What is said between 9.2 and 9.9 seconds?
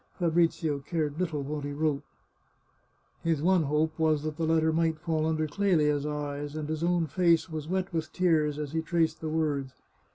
the words.